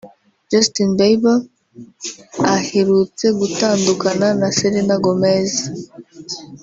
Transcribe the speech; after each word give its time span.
Justin 0.51 0.89
Bieber 0.97 1.37
aherutse 2.55 3.25
gutandukana 3.39 4.27
na 4.39 4.47
Selena 4.57 4.95
Gomez 5.05 5.51